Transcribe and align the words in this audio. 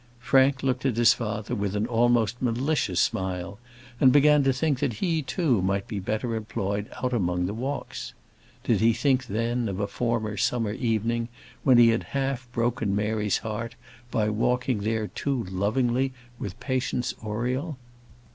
Frank 0.19 0.63
looked 0.63 0.83
at 0.83 0.97
his 0.97 1.13
father 1.13 1.53
with 1.53 1.75
almost 1.85 2.37
a 2.41 2.43
malicious 2.45 2.99
smile, 2.99 3.59
and 3.99 4.11
began 4.11 4.43
to 4.43 4.51
think 4.51 4.79
that 4.79 4.93
he 4.93 5.21
too 5.21 5.61
might 5.61 5.87
be 5.87 5.99
better 5.99 6.33
employed 6.33 6.89
out 7.03 7.13
among 7.13 7.45
the 7.45 7.53
walks. 7.53 8.15
Did 8.63 8.79
he 8.81 8.93
think 8.93 9.27
then 9.27 9.69
of 9.69 9.79
a 9.79 9.85
former 9.85 10.37
summer 10.37 10.71
evening, 10.71 11.27
when 11.63 11.77
he 11.77 11.89
had 11.89 12.01
half 12.17 12.51
broken 12.51 12.95
Mary's 12.95 13.37
heart 13.37 13.75
by 14.09 14.27
walking 14.27 14.79
there 14.79 15.05
too 15.05 15.43
lovingly 15.43 16.13
with 16.39 16.59
Patience 16.59 17.13
Oriel? 17.23 17.77